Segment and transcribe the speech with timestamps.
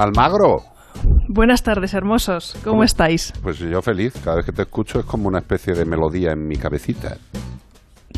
[0.00, 0.62] Almagro.
[1.28, 2.56] Buenas tardes, hermosos.
[2.64, 3.34] ¿Cómo, estáis?
[3.42, 4.14] Pues yo feliz.
[4.24, 7.18] Cada vez que te escucho es como una especie de melodía en mi cabecita.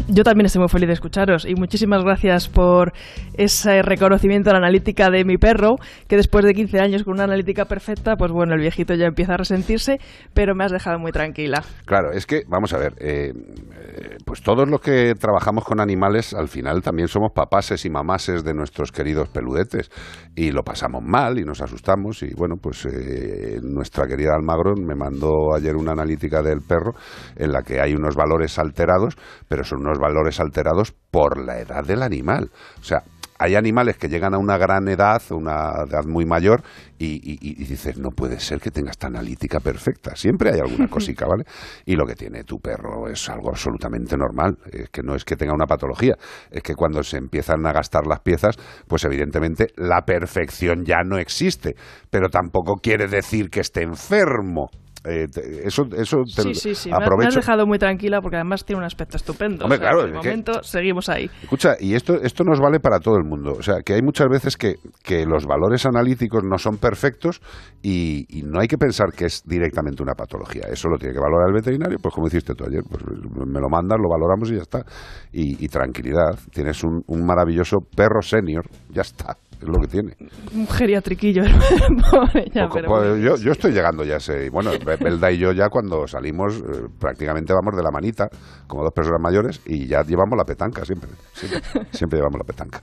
[0.09, 2.93] Yo también estoy muy feliz de escucharos y muchísimas gracias por
[3.35, 5.77] ese reconocimiento a la analítica de mi perro,
[6.09, 9.35] que después de 15 años con una analítica perfecta, pues bueno, el viejito ya empieza
[9.35, 9.99] a resentirse,
[10.35, 11.63] pero me has dejado muy tranquila.
[11.87, 16.35] Claro, es que, vamos a ver, eh, eh, pues todos los que trabajamos con animales,
[16.35, 19.91] al final también somos papases y mamases de nuestros queridos peludetes
[20.35, 24.95] y lo pasamos mal y nos asustamos y bueno, pues eh, nuestra querida Almagro me
[24.95, 26.93] mandó ayer una analítica del perro
[27.37, 29.17] en la que hay unos valores alterados,
[29.49, 32.51] pero son unos valores alterados por la edad del animal.
[32.81, 33.03] O sea,
[33.43, 36.63] hay animales que llegan a una gran edad, una edad muy mayor,
[36.97, 37.19] y,
[37.65, 40.15] dices, no puede ser que tenga esta analítica perfecta.
[40.15, 41.43] Siempre hay alguna cosica, ¿vale?
[41.85, 44.59] Y lo que tiene tu perro es algo absolutamente normal.
[44.71, 46.15] Es que no es que tenga una patología,
[46.53, 48.57] es que cuando se empiezan a gastar las piezas,
[48.87, 51.75] pues evidentemente la perfección ya no existe,
[52.11, 54.71] pero tampoco quiere decir que esté enfermo.
[55.05, 55.27] Eh,
[55.65, 56.91] eso eso sí, sí, sí.
[56.91, 59.65] Me has dejado muy tranquila porque además tiene un aspecto estupendo.
[59.65, 61.29] Hombre, claro, de momento seguimos ahí.
[61.43, 63.55] Escucha, y esto, esto nos vale para todo el mundo.
[63.59, 67.41] O sea, que hay muchas veces que, que los valores analíticos no son perfectos
[67.83, 70.63] y, no hay que pensar que es directamente una patología.
[70.71, 73.03] Eso lo tiene que valorar el veterinario, pues como hiciste tú ayer, pues
[73.47, 74.85] me lo mandas, lo valoramos y ya está.
[75.33, 76.39] Y, tranquilidad.
[76.53, 80.17] Tienes un, un maravilloso perro senior, ya está es lo que tiene.
[80.55, 81.43] Un geriatriquillo.
[82.55, 87.53] yo, yo, estoy llegando ya sé Bueno, Belda y yo ya cuando salimos eh, prácticamente
[87.53, 88.29] vamos de la manita,
[88.67, 91.11] como dos personas mayores, y ya llevamos la petanca siempre.
[91.91, 92.81] Siempre, llevamos la petanca.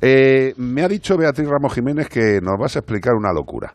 [0.00, 3.74] Eh, me ha dicho Beatriz Ramos Jiménez que nos vas a explicar una locura.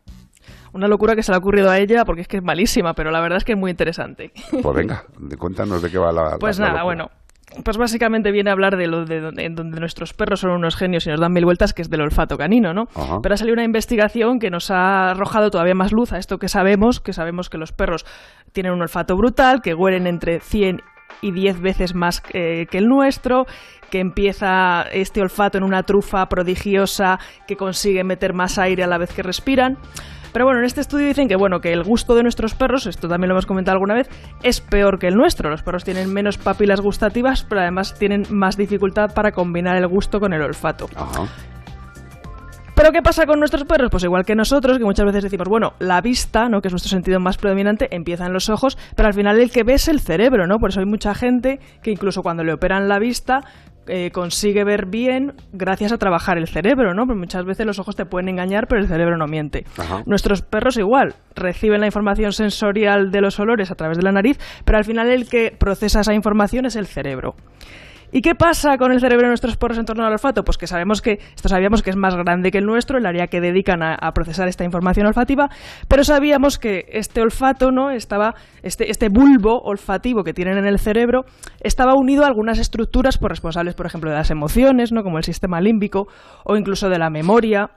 [0.74, 3.12] Una locura que se le ha ocurrido a ella porque es que es malísima, pero
[3.12, 4.32] la verdad es que es muy interesante.
[4.62, 5.04] Pues venga,
[5.38, 6.38] cuéntanos de qué va la.
[6.40, 7.10] Pues nada, bueno
[7.64, 11.10] pues básicamente viene a hablar de lo de donde, nuestros perros son unos genios y
[11.10, 12.86] nos dan mil vueltas, que es del olfato canino, ¿no?
[13.24, 16.50] Pero ha salido una investigación que nos ha arrojado todavía más luz a esto que
[16.50, 18.06] sabemos, que sabemos que los perros
[18.52, 20.82] tienen un olfato brutal, que huelen entre 100
[21.22, 23.46] y 10 veces más que el nuestro,
[23.90, 27.18] que empieza este olfato en una trufa prodigiosa
[27.48, 29.78] que consigue meter más aire a la vez que respiran.
[30.38, 33.08] Pero bueno, en este estudio dicen que bueno, que el gusto de nuestros perros, esto
[33.08, 34.08] también lo hemos comentado alguna vez,
[34.44, 35.50] es peor que el nuestro.
[35.50, 40.20] Los perros tienen menos papilas gustativas, pero además tienen más dificultad para combinar el gusto
[40.20, 40.86] con el olfato.
[42.76, 43.90] Pero ¿qué pasa con nuestros perros?
[43.90, 46.62] Pues igual que nosotros, que muchas veces decimos, bueno, la vista, ¿no?
[46.62, 49.64] que es nuestro sentido más predominante, empieza en los ojos, pero al final el que
[49.64, 50.60] ve es el cerebro, ¿no?
[50.60, 53.42] Por eso hay mucha gente que incluso cuando le operan la vista
[53.88, 57.06] eh, consigue ver bien gracias a trabajar el cerebro, ¿no?
[57.06, 59.66] Porque muchas veces los ojos te pueden engañar, pero el cerebro no miente.
[60.06, 64.38] Nuestros perros igual, reciben la información sensorial de los olores a través de la nariz,
[64.66, 67.36] pero al final el que procesa esa información es el cerebro.
[68.12, 70.44] ¿Y qué pasa con el cerebro de nuestros perros en torno al olfato?
[70.44, 73.28] Pues que sabemos que, esto sabíamos que es más grande que el nuestro, el área
[73.28, 75.50] que dedican a, procesar esta información olfativa,
[75.88, 77.92] pero sabíamos que este olfato, ¿no?
[77.92, 81.26] Estaba, este, este bulbo olfativo que tienen en el cerebro,
[81.60, 85.04] estaba unido a algunas estructuras pues, responsables, por ejemplo, de las emociones, ¿no?
[85.04, 86.08] Como el sistema límbico,
[86.46, 87.72] o incluso de la memoria,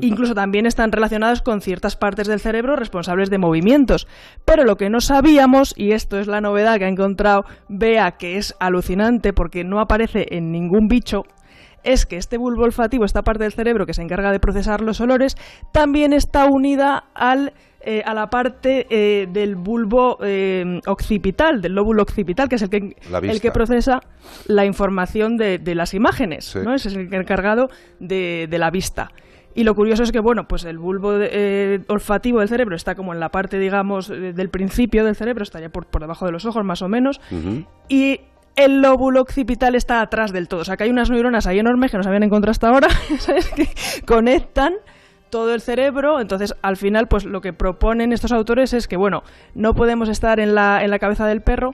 [0.00, 4.06] Incluso también están relacionados con ciertas partes del cerebro responsables de movimientos.
[4.44, 8.36] Pero lo que no sabíamos, y esto es la novedad que ha encontrado Bea, que
[8.36, 11.22] es alucinante porque no aparece en ningún bicho,
[11.84, 15.00] es que este bulbo olfativo, esta parte del cerebro que se encarga de procesar los
[15.00, 15.36] olores,
[15.72, 17.52] también está unida al
[17.84, 22.70] eh, a la parte eh, del bulbo eh, occipital, del lóbulo occipital, que es el
[22.70, 23.98] que, el que procesa
[24.46, 26.74] la información de, las imágenes, ¿no?
[26.74, 29.10] es el encargado de, de la vista.
[29.54, 33.12] Y lo curioso es que, bueno, pues el bulbo eh, olfativo del cerebro está como
[33.12, 36.46] en la parte, digamos, del principio del cerebro, está ya por, por debajo de los
[36.46, 37.20] ojos más o menos,
[37.88, 38.20] y
[38.56, 40.60] el lóbulo occipital está atrás del todo.
[40.60, 42.88] O sea, que hay unas neuronas ahí enormes que no se habían encontrado hasta ahora,
[43.18, 43.48] ¿sabes?
[43.50, 43.68] que
[44.06, 44.74] conectan
[45.30, 46.20] todo el cerebro.
[46.20, 49.22] Entonces, al final, pues lo que proponen estos autores es que, bueno,
[49.54, 51.72] no podemos estar en la, en la cabeza del perro,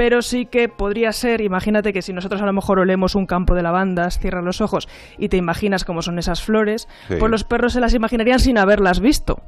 [0.00, 3.54] pero sí que podría ser, imagínate que si nosotros a lo mejor olemos un campo
[3.54, 4.88] de lavandas, cierras los ojos
[5.18, 9.00] y te imaginas cómo son esas flores, pues los perros se las imaginarían sin haberlas
[9.00, 9.42] visto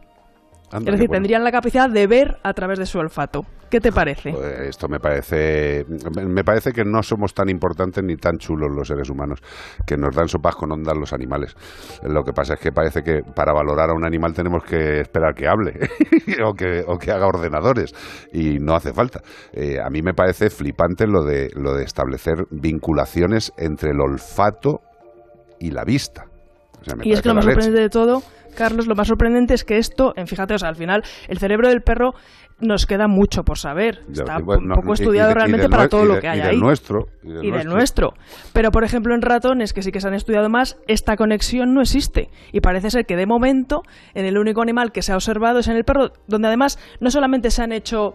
[0.72, 3.42] es decir, tendrían la capacidad de ver a través de su olfato.
[3.70, 4.32] ¿Qué te parece?
[4.32, 5.84] Pues esto me parece,
[6.26, 9.40] me parece que no somos tan importantes ni tan chulos los seres humanos,
[9.86, 11.54] que nos dan sopas con ondas los animales.
[12.02, 15.34] Lo que pasa es que parece que para valorar a un animal tenemos que esperar
[15.34, 15.72] que hable
[16.44, 17.94] o, que, o que haga ordenadores
[18.32, 19.22] y no hace falta.
[19.52, 24.80] Eh, a mí me parece flipante lo de, lo de establecer vinculaciones entre el olfato
[25.58, 26.26] y la vista
[27.02, 28.22] y es que lo más sorprendente de todo,
[28.54, 31.69] Carlos, lo más sorprendente es que esto, en fíjate, o sea, al final, el cerebro
[31.69, 32.14] del perro
[32.60, 34.04] nos queda mucho por saber.
[34.10, 36.56] Está un poco estudiado realmente para todo lo que hay y ahí.
[36.56, 38.14] Nuestro, y del, nuestro.
[38.52, 41.82] Pero, por ejemplo, en ratones, que sí que se han estudiado más, esta conexión no
[41.82, 42.31] existe.
[42.52, 43.82] Y parece ser que, de momento,
[44.14, 47.10] en el único animal que se ha observado es en el perro, donde además no
[47.10, 48.14] solamente se han hecho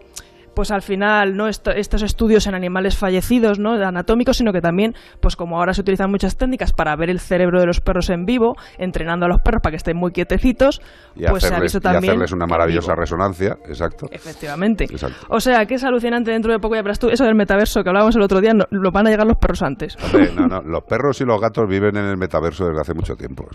[0.57, 5.35] pues al final no estos estudios en animales fallecidos no anatómicos sino que también pues
[5.35, 8.55] como ahora se utilizan muchas técnicas para ver el cerebro de los perros en vivo
[8.79, 10.81] entrenando a los perros para que estén muy quietecitos
[11.29, 14.07] pues se ha visto también y hacerles una maravillosa resonancia exacto.
[14.11, 14.87] Efectivamente.
[15.29, 17.89] O sea que es alucinante dentro de poco ya verás tú eso del metaverso que
[17.89, 19.95] hablábamos el otro día lo van a llegar los perros antes.
[20.35, 23.45] No, no, los perros y los gatos viven en el metaverso desde hace mucho tiempo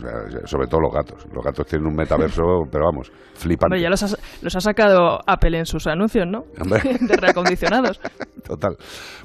[0.45, 1.27] sobre todo los gatos.
[1.33, 5.59] Los gatos tienen un metaverso pero vamos flipante ya los ha, los ha sacado Apple
[5.59, 6.45] en sus anuncios no
[7.01, 8.01] de reacondicionados.
[8.45, 8.77] Total.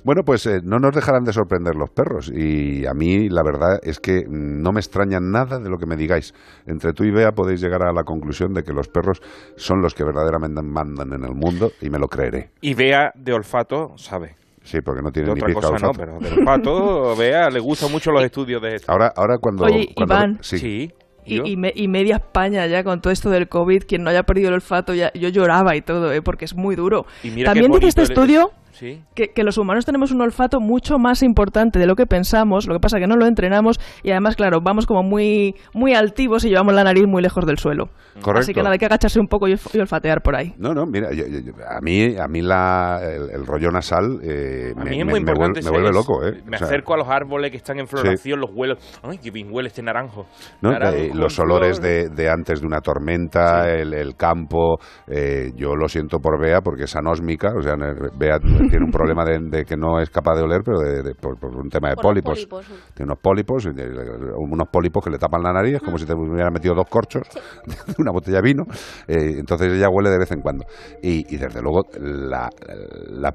[0.03, 3.79] Bueno, pues eh, no nos dejarán de sorprender los perros y a mí la verdad
[3.83, 6.33] es que no me extraña nada de lo que me digáis.
[6.65, 9.21] Entre tú y Bea podéis llegar a la conclusión de que los perros
[9.55, 12.51] son los que verdaderamente mandan en el mundo y me lo creeré.
[12.61, 14.35] Y Bea de olfato sabe.
[14.63, 15.87] Sí, porque no tiene ni otra cosa olfato.
[15.87, 18.91] no, pero de olfato, Bea, le gustan mucho los estudios de esto.
[18.91, 19.63] Ahora, ahora cuando...
[19.63, 20.39] Oye, Iván.
[20.41, 20.91] sí.
[21.27, 24.93] Y, media España ya con todo esto del COVID, quien no haya perdido el olfato,
[24.93, 26.21] ya, yo lloraba y todo, ¿eh?
[26.21, 27.05] porque es muy duro.
[27.43, 31.95] También dice este estudio que, los humanos tenemos un olfato mucho más importante de lo
[31.95, 35.55] que pensamos, lo que pasa que no lo entrenamos y además, claro, vamos como muy,
[35.73, 37.89] muy altivos y llevamos la nariz muy lejos del suelo.
[38.21, 38.39] Correcto.
[38.39, 40.53] Así que nada, hay que agacharse un poco y, olfatear por ahí.
[40.57, 45.61] No, no, mira, a mí, a mí la, el, rollo nasal eh, me, muy vuelve,
[45.61, 46.25] me, vuelve, loco.
[46.25, 46.41] ¿eh?
[46.45, 48.77] Me acerco a los árboles que están en floración, los huelos.
[49.03, 50.25] ¡Ay, qué bien huele este naranjo!
[50.63, 54.79] Eh, los olores de, antes de una tormenta, el, campo.
[55.07, 57.75] Eh, yo lo siento por Bea porque es anósmica, o sea,
[58.17, 58.39] Bea
[58.69, 60.79] tiene un problema de, que no es capaz de oler, pero
[61.19, 62.47] por, un tema de pólipos.
[62.93, 66.75] Tiene unos pólipos, unos pólipos que le tapan la nariz, como si te hubieran metido
[66.75, 67.27] dos corchos
[67.65, 68.63] de una botella de vino.
[69.07, 70.65] Eh, entonces ella huele de vez en cuando.
[71.01, 72.49] Y, desde luego la,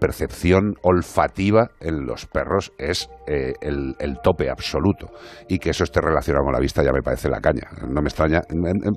[0.01, 5.09] percepción olfativa en los perros es eh, el, tope absoluto.
[5.49, 7.69] Y que eso esté relacionado con la vista ya me parece la caña.
[7.89, 8.43] No me extraña.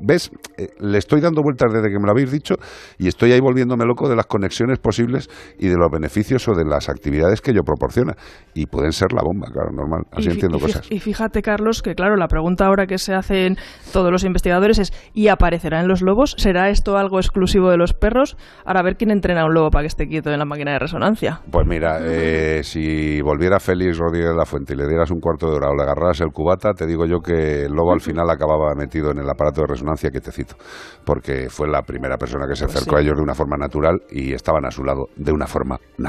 [0.04, 0.32] ¿Ves?
[0.58, 2.56] Eh, le estoy dando vueltas desde que me lo habéis dicho
[2.98, 5.30] y estoy ahí volviéndome loco de las conexiones posibles
[5.60, 6.14] y de los beneficios
[6.47, 8.13] o de las actividades que yo proporciona.
[8.53, 10.03] Y pueden ser la bomba, claro, normal.
[10.12, 10.89] Así entiendo cosas.
[10.89, 13.57] Y fíjate, Carlos, que claro, la pregunta ahora que se hacen
[13.91, 16.35] todos los investigadores es ¿y aparecerá en los lobos?
[16.38, 18.38] ¿Será esto algo exclusivo de los perros?
[18.65, 20.71] Ahora a ver quién entrena a un lobo para que esté quieto en la máquina
[20.71, 21.41] de resonancia.
[21.51, 25.50] Pues mira, eh, si volviera Félix Rodríguez de la Fuente y le dieras un cuarto
[25.50, 28.29] de hora o le agarraras el cubata, te digo yo que el lobo al final
[28.29, 30.56] acababa metido en el aparato de resonancia que te cito,
[31.03, 34.00] porque fue la primera persona que se pues acercó a ellos de una forma natural
[34.09, 36.05] y estaban a su lado de una forma natural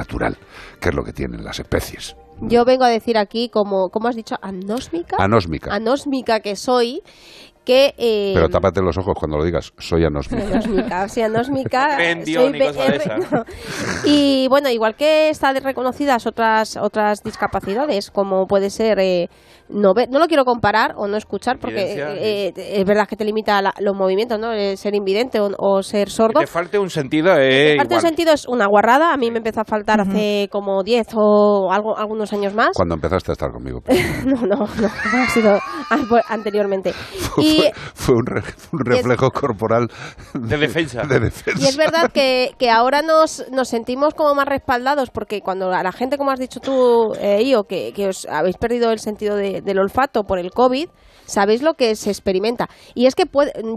[0.81, 2.17] que es lo que tienen las especies.
[2.41, 4.37] Yo vengo a decir aquí, como, ¿cómo has dicho?
[4.43, 5.17] ¿Anósmica?
[5.19, 5.75] Anósmica.
[5.75, 7.03] Anósmica que soy,
[7.67, 7.95] que...
[7.99, 10.47] Eh, Pero tápate los ojos cuando lo digas, soy anósmica.
[10.57, 11.99] Anósmica, soy anósmica.
[12.25, 13.45] soy
[14.05, 18.99] Y bueno, igual que están reconocidas otras, otras discapacidades, como puede ser...
[19.01, 19.29] Eh,
[19.69, 23.61] no, no lo quiero comparar o no escuchar porque eh, es verdad que te limita
[23.81, 24.53] los movimientos, ¿no?
[24.77, 26.39] ser invidente o, ser sordo.
[26.39, 29.13] Que te falte un sentido eh, te falte un sentido es una guarrada.
[29.13, 32.71] A mí me empezó a faltar hace como 10 o algo, algunos años más.
[32.77, 33.83] Cuando empezaste a estar conmigo.
[34.25, 35.59] no, no, no, ha sido
[36.29, 36.93] anteriormente.
[37.39, 37.56] y,
[37.95, 38.27] fue, un,
[38.85, 39.89] reflejo corporal
[40.35, 41.03] de defensa.
[41.03, 41.61] de defensa.
[41.63, 45.83] Y es verdad que, que ahora nos, nos sentimos como más respaldados porque cuando a
[45.83, 49.37] la gente, como has dicho tú, eh, Io, que, que os habéis perdido el sentido
[49.37, 50.89] de del olfato por el COVID,
[51.27, 52.69] sabéis lo que se experimenta.
[52.95, 53.25] Y es que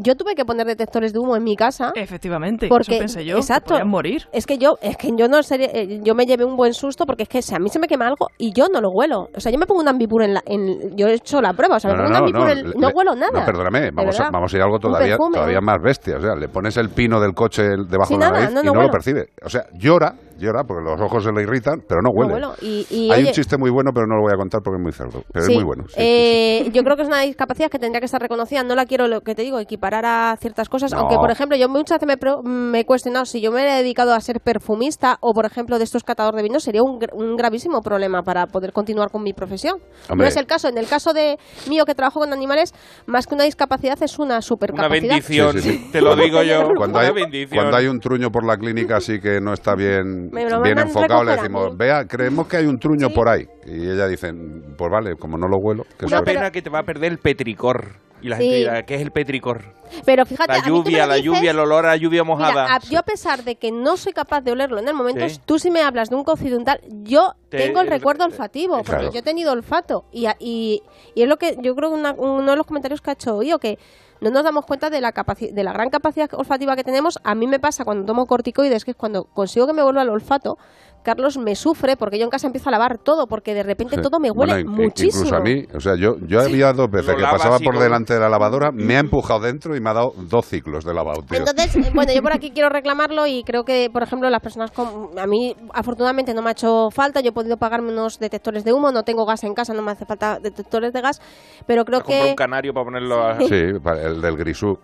[0.01, 1.91] yo tuve que poner detectores de humo en mi casa.
[1.95, 3.37] Efectivamente, porque, eso pensé yo.
[3.37, 3.75] Exacto.
[3.85, 4.27] morir.
[4.31, 7.05] Es que yo, es que yo no sería, eh, yo me llevé un buen susto
[7.05, 9.29] porque es que si a mí se me quema algo y yo no lo huelo.
[9.35, 11.77] O sea, yo me pongo un ambipur en la, en, yo he hecho la prueba,
[11.77, 13.45] o sea, me pongo un ambipur en, no huelo nada.
[13.45, 13.45] No,
[13.93, 16.17] vamos a, vamos a ir a algo todavía, todavía más bestia.
[16.17, 18.89] O sea, le pones el pino del coche debajo de la nariz y no lo
[18.89, 19.29] percibe.
[19.43, 22.33] O sea, llora llora porque los ojos se le irritan, pero no huele.
[23.13, 25.23] Hay un chiste muy bueno, pero no lo voy a contar porque es muy cerdo.
[25.31, 25.85] Pero es muy bueno.
[25.95, 28.63] Eh, yo creo que es una discapacidad que tendría que estar reconocida.
[28.63, 30.93] No la quiero, lo que te digo, equiparar a ciertas cosas.
[30.93, 34.19] Aunque, por ejemplo, yo muchas veces me, he cuestionado si yo me he dedicado a
[34.19, 36.99] ser perfumista o, por ejemplo, de estos catadores de vino, sería un,
[37.35, 39.77] gravísimo problema para poder continuar con mi profesión.
[40.13, 40.67] No es el caso.
[40.67, 42.73] En el caso de mío, que trabajo con animales,
[43.05, 45.03] más que una discapacidad, es una supercapacidad.
[45.03, 46.69] Una bendición, te lo digo yo.
[46.75, 47.11] Cuando hay,
[47.47, 51.35] cuando hay un truño por la clínica así que no está bien bien enfocado, le
[51.35, 53.47] decimos, vea, creemos que hay un truño por ahí.
[53.65, 54.31] Y ella dice,
[54.77, 55.83] pues vale, como no lo huelo.
[56.01, 59.01] Una pena que te va a perder el petricor Y la gente dirá, ¿qué es
[59.01, 59.73] el petricor?
[60.05, 62.79] Pero fíjate, la lluvia, la lluvia, el olor a lluvia mojada.
[62.89, 65.71] yo a pesar de que no soy capaz de olerlo en el momento, tú si
[65.71, 69.51] me hablas de un cocido tal, yo tengo el recuerdo olfativo, porque yo he tenido
[69.51, 70.05] olfato.
[70.11, 70.81] Y, y,
[71.15, 73.53] y, es lo que yo creo que uno de los comentarios que ha hecho hoy,
[73.53, 73.77] o que
[74.21, 77.19] no nos damos cuenta de la, de la gran capacidad olfativa que tenemos.
[77.23, 80.09] A mí me pasa cuando tomo corticoides, que es cuando consigo que me vuelva el
[80.09, 80.57] olfato,
[81.03, 84.19] Carlos me sufre porque yo en casa empiezo a lavar todo, porque de repente todo
[84.19, 85.25] me huele muchísimo.
[85.25, 88.19] Incluso a mí, o sea, yo, yo había dos veces que pasaba por delante de
[88.19, 91.23] la lavadora, me ha empujado dentro y me ha dado dos ciclos de lavado.
[91.31, 94.71] Entonces, eh, bueno, yo por aquí quiero reclamarlo y creo que, por ejemplo, las personas
[94.71, 95.17] con.
[95.17, 97.21] A mí, afortunadamente, no me ha hecho falta.
[97.21, 99.91] Yo he podido pagarme unos detectores de humo, no tengo gas en casa, no me
[99.91, 101.21] hace falta detectores de gas,
[101.65, 102.29] pero creo que.
[102.29, 103.39] un canario para ponerlo a...
[103.39, 104.77] Sí, el del grisú.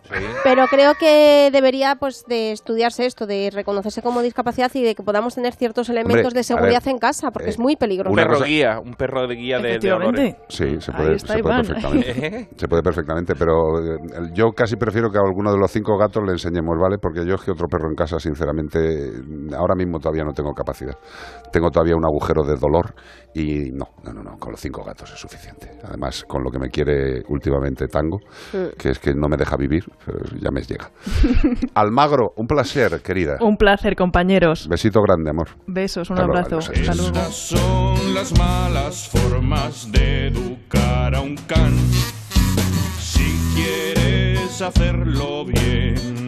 [0.44, 5.04] Pero creo que debería, pues, de estudiarse esto, de reconocerse como discapacidad y de que
[5.04, 8.10] podamos tener ciertos elementos de seguridad en casa, porque es eh, muy peligroso.
[8.10, 12.50] Un perro guía, un perro de guía de, de Sí, se puede, se puede perfectamente.
[12.56, 13.98] se puede perfectamente, pero eh,
[14.34, 16.98] yo casi prefiero que a alguno de los cinco gatos le enseñemos, ¿vale?
[17.02, 18.80] Porque yo es que otro perro en casa, sinceramente,
[19.58, 20.96] ahora mismo todavía no tengo capacidad.
[21.52, 22.94] Tengo todavía un agujero de dolor
[23.34, 25.72] y no, no, no, no, con los cinco gatos es suficiente.
[25.84, 28.20] Además, con lo que me quiere últimamente Tango,
[28.54, 28.78] mm.
[28.78, 29.84] que es que no me deja vivir,
[30.40, 30.90] ya me llega.
[31.76, 33.38] Almagro, un placer, querida.
[33.42, 34.68] Un placer, compañeros.
[34.70, 35.50] Besito grande, amor.
[35.96, 36.60] Besos, un abrazo.
[36.74, 41.74] Estas son las malas formas de educar a un can.
[43.00, 46.25] Si quieres hacerlo bien